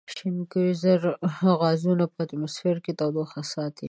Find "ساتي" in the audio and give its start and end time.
3.53-3.79